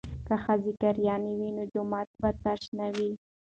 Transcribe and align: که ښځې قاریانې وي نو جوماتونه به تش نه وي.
که 0.27 0.35
ښځې 0.43 0.71
قاریانې 0.81 1.33
وي 1.39 1.49
نو 1.57 1.63
جوماتونه 1.73 2.17
به 2.21 2.29
تش 2.43 2.61
نه 2.77 2.87
وي. 2.95 3.11